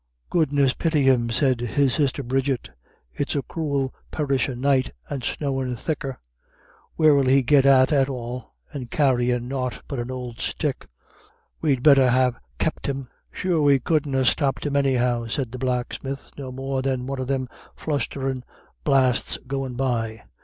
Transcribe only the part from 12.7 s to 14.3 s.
him." "Sure we couldn't ha'